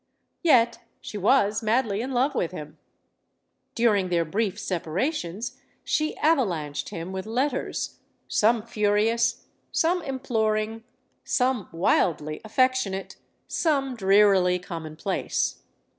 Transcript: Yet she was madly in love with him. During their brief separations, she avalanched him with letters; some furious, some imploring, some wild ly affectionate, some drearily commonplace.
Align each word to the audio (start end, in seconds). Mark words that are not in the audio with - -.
Yet 0.41 0.79
she 0.99 1.15
was 1.15 1.61
madly 1.61 2.01
in 2.01 2.11
love 2.11 2.33
with 2.33 2.49
him. 2.51 2.79
During 3.75 4.09
their 4.09 4.25
brief 4.25 4.57
separations, 4.57 5.59
she 5.83 6.15
avalanched 6.15 6.89
him 6.89 7.11
with 7.11 7.27
letters; 7.27 7.99
some 8.27 8.63
furious, 8.63 9.45
some 9.71 10.01
imploring, 10.01 10.83
some 11.23 11.69
wild 11.71 12.19
ly 12.19 12.41
affectionate, 12.43 13.17
some 13.47 13.95
drearily 13.95 14.57
commonplace. 14.57 15.61